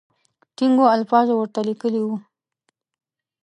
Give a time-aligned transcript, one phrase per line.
[0.55, 2.15] ټینګو الفاظو ورته لیکلي وو.